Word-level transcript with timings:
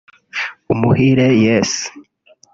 Umuhire 0.73 1.27
Yes 1.45 1.71